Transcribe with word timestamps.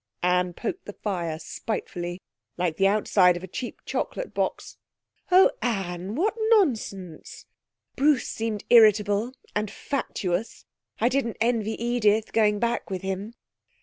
Anne 0.23 0.51
poked 0.51 0.85
the 0.85 0.93
fire 0.93 1.37
spitefully. 1.37 2.19
'Like 2.57 2.77
the 2.77 2.87
outside 2.87 3.37
of 3.37 3.43
a 3.43 3.47
cheap 3.47 3.81
chocolate 3.85 4.33
box.' 4.33 4.77
'Oh, 5.29 5.51
Anne, 5.61 6.15
what 6.15 6.35
nonsense! 6.49 7.45
Bruce 7.95 8.27
seemed 8.27 8.63
irritable, 8.71 9.33
and 9.55 9.69
fatuous. 9.69 10.65
I 10.99 11.07
didn't 11.07 11.37
envy 11.39 11.73
Edith 11.79 12.33
going 12.33 12.57
back 12.57 12.89
with 12.89 13.03
him.' 13.03 13.35